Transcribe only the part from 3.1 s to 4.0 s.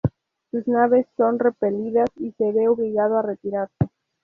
a retirarse.